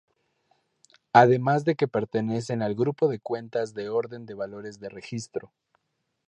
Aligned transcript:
Además 1.13 1.63
de 1.63 1.75
que 1.75 1.87
pertenecen 1.87 2.63
al 2.63 2.73
grupo 2.73 3.07
de 3.07 3.19
cuentas 3.19 3.75
de 3.75 3.89
orden 3.89 4.25
de 4.25 4.33
valores 4.33 4.79
de 4.79 4.89
registro. 4.89 5.53